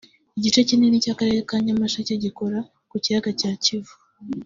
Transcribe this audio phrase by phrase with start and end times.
[0.37, 2.59] Igice kinini cy’Akarere ka Nyamasheke gikora
[2.89, 3.93] ku kiyaga cya Kivu